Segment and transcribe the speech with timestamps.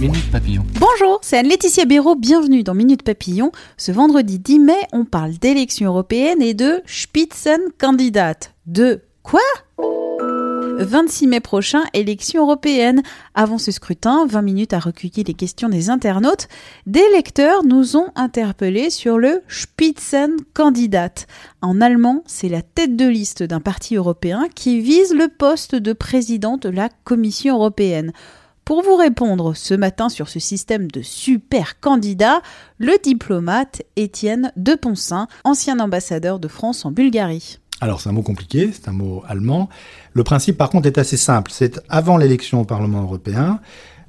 [0.00, 3.50] Bonjour, c'est Anne-Laetitia Béraud, bienvenue dans Minute Papillon.
[3.76, 8.36] Ce vendredi 10 mai, on parle d'élections européennes et de Spitzenkandidat.
[8.66, 9.40] De quoi?
[10.78, 13.02] 26 mai prochain, élections européennes.
[13.34, 16.46] Avant ce scrutin, 20 minutes à recueillir les questions des internautes.
[16.86, 21.26] Des lecteurs nous ont interpellés sur le Spitzenkandidat.
[21.60, 25.92] En allemand, c'est la tête de liste d'un parti européen qui vise le poste de
[25.92, 28.12] président de la Commission européenne.
[28.68, 32.42] Pour vous répondre ce matin sur ce système de super candidats,
[32.76, 37.60] le diplomate Étienne de Poncin, ancien ambassadeur de France en Bulgarie.
[37.80, 39.70] Alors c'est un mot compliqué, c'est un mot allemand.
[40.12, 41.50] Le principe par contre est assez simple.
[41.50, 43.60] C'est avant l'élection au Parlement européen,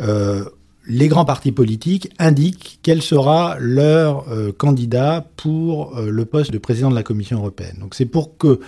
[0.00, 0.44] euh,
[0.86, 6.58] les grands partis politiques indiquent quel sera leur euh, candidat pour euh, le poste de
[6.58, 7.78] président de la Commission européenne.
[7.80, 8.60] Donc c'est pour que,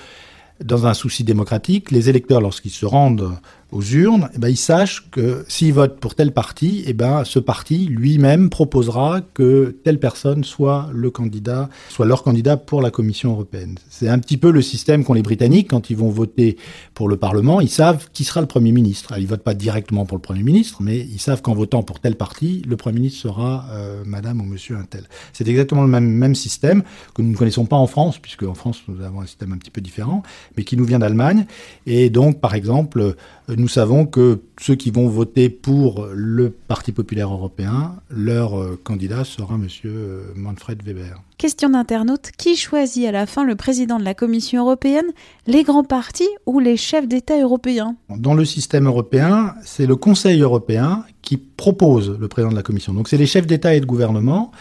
[0.64, 3.38] dans un souci démocratique, les électeurs, lorsqu'ils se rendent
[3.72, 7.38] aux urnes, eh ben, ils sachent que s'ils votent pour tel parti, eh ben, ce
[7.38, 13.32] parti lui-même proposera que telle personne soit le candidat, soit leur candidat pour la Commission
[13.32, 13.76] européenne.
[13.90, 16.56] C'est un petit peu le système qu'ont les Britanniques quand ils vont voter
[16.94, 17.60] pour le Parlement.
[17.60, 19.18] Ils savent qui sera le Premier ministre.
[19.18, 22.14] Ils votent pas directement pour le Premier ministre, mais ils savent qu'en votant pour tel
[22.14, 25.04] parti, le Premier ministre sera euh, Madame ou Monsieur un tel.
[25.32, 28.82] C'est exactement le même système que nous ne connaissons pas en France, puisque en France
[28.86, 30.22] nous avons un système un petit peu différent,
[30.56, 31.46] mais qui nous vient d'Allemagne.
[31.86, 33.16] Et donc, par exemple,
[33.56, 39.24] nous savons que ceux qui vont voter pour le Parti populaire européen, leur euh, candidat
[39.24, 39.66] sera M.
[39.84, 41.22] Euh, Manfred Weber.
[41.38, 45.06] Question d'internaute, qui choisit à la fin le président de la Commission européenne
[45.46, 47.96] Les grands partis ou les chefs d'État européens?
[48.10, 52.92] Dans le système européen, c'est le Conseil européen qui propose le président de la Commission.
[52.94, 54.52] Donc c'est les chefs d'État et de gouvernement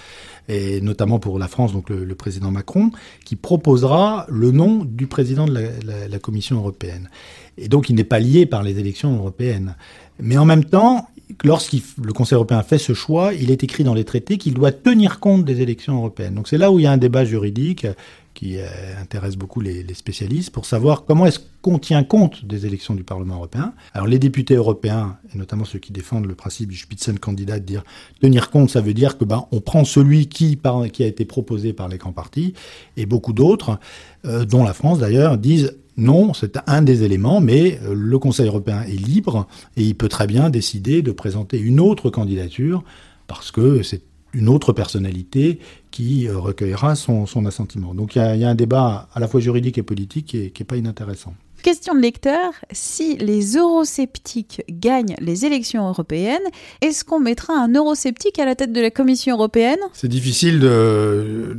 [0.48, 2.92] et notamment pour la France, donc le, président Macron,
[3.24, 7.10] qui proposera le nom du président de la, la Commission européenne.
[7.58, 9.76] Et donc, il n'est pas lié par les élections européennes.
[10.20, 11.10] Mais en même temps,
[11.44, 14.72] lorsque le Conseil européen fait ce choix, il est écrit dans les traités qu'il doit
[14.72, 16.36] tenir compte des élections européennes.
[16.36, 17.88] Donc c'est là où il y a un débat juridique
[18.34, 18.66] qui euh,
[19.02, 23.36] intéresse beaucoup les, spécialistes pour savoir comment est-ce qu'on tient compte des élections du Parlement
[23.36, 23.74] européen.
[23.94, 27.84] Alors les députés européens, et notamment ceux qui défendent le principe du Spitzenkandidat, dire
[28.22, 31.88] tenir compte, ça veut dire que ben on prend celui qui a été proposé par
[31.88, 32.54] les grands partis,
[32.98, 33.80] et beaucoup d'autres,
[34.26, 38.48] euh, dont la France d'ailleurs, disent non, c'est un des éléments, mais euh, le Conseil
[38.48, 39.48] européen est libre
[39.78, 42.84] et il peut très bien décider de présenter une autre candidature
[43.28, 44.02] parce que c'est
[44.34, 45.60] une autre personnalité
[45.92, 47.94] qui euh, recueillera son, assentiment.
[47.94, 50.76] Donc il y, a, un débat à la fois juridique et politique qui n'est pas
[50.76, 51.34] inintéressant.
[51.66, 56.44] Question de lecteur, si les eurosceptiques gagnent les élections européennes,
[56.82, 59.80] est-ce qu'on mettra un eurosceptique à la tête de la Commission européenne?
[59.94, 61.58] C'est difficile de,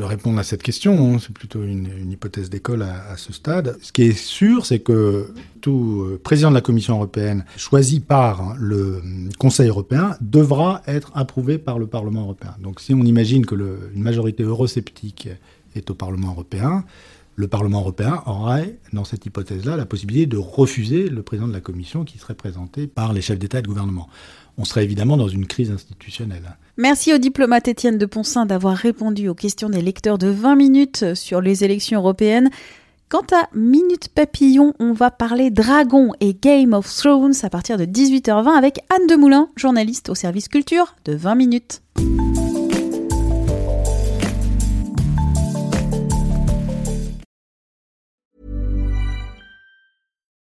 [0.00, 1.18] répondre à cette question, hein.
[1.20, 3.76] c'est plutôt une, hypothèse d'école à, ce stade.
[3.80, 8.56] Ce qui est sûr, c'est que tout euh, président de la Commission européenne choisi par
[8.58, 9.02] le
[9.38, 12.56] Conseil européen devra être approuvé par le Parlement européen.
[12.60, 15.28] Donc si on imagine que une majorité eurosceptique
[15.76, 16.84] est au Parlement européen,
[17.36, 21.60] le Parlement européen aurait, dans cette hypothèse-là, la possibilité de refuser le président de la
[21.60, 24.08] Commission qui serait présenté par les chefs d'État et de gouvernement.
[24.56, 26.56] On serait évidemment dans une crise institutionnelle.
[26.76, 31.14] Merci au diplomate Étienne de Poncin d'avoir répondu aux questions des lecteurs de 20 minutes
[31.14, 32.50] sur les élections européennes.
[33.08, 37.84] Quant à Minute Papillon, on va parler Dragon et Game of Thrones à partir de
[37.84, 41.82] 18h20 avec Anne Demoulin, journaliste au service culture de 20 minutes.